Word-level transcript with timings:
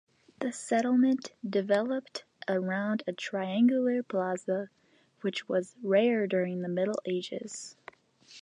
The 0.39 0.51
settlement 0.51 1.31
developed 1.47 2.23
around 2.47 3.03
a 3.05 3.13
triangular 3.13 4.01
plaza, 4.01 4.69
which 5.21 5.47
was 5.47 5.75
rare 5.83 6.25
during 6.25 6.63
the 6.63 6.67
Middle 6.69 6.99
Ages. 7.05 7.77